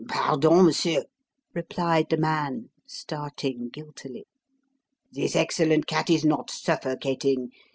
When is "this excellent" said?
5.11-5.85